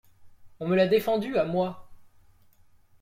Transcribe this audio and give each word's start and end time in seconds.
On 0.59 0.67
me 0.67 0.75
l’a 0.75 0.87
défendu, 0.87 1.37
à 1.37 1.45
moi! 1.45 1.91